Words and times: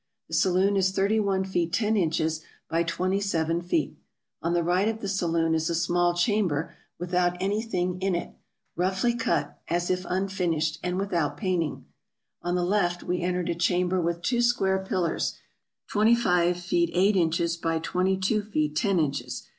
The 0.29 0.33
saloon 0.33 0.77
is 0.77 0.89
thirty 0.89 1.19
one 1.19 1.43
feet 1.43 1.71
ten 1.71 1.95
inches 1.95 2.41
by 2.67 2.81
twenty 2.81 3.19
seven 3.19 3.61
feet. 3.61 3.99
On 4.41 4.53
the 4.53 4.63
right 4.63 4.87
of 4.87 4.99
the 4.99 5.07
saloon 5.07 5.53
is 5.53 5.69
a 5.69 5.75
small 5.75 6.15
chamber 6.15 6.73
without 6.97 7.37
anything 7.39 8.01
in 8.01 8.15
it, 8.15 8.33
roughly 8.75 9.13
cut, 9.13 9.59
as 9.67 9.91
if 9.91 10.03
unfinished, 10.09 10.79
and 10.81 10.97
without 10.97 11.37
painting; 11.37 11.85
on 12.41 12.55
the 12.55 12.65
left 12.65 13.03
we 13.03 13.21
entered 13.21 13.49
a 13.49 13.53
chamber 13.53 14.01
with 14.01 14.23
two 14.23 14.41
square 14.41 14.79
pillars, 14.83 15.37
twenty 15.87 16.15
five 16.15 16.59
feet 16.59 16.89
eight 16.93 17.15
inches 17.15 17.55
by 17.55 17.77
twenty 17.77 18.17
two 18.17 18.41
feet 18.41 18.75
ten 18.75 18.97
inches. 18.99 19.43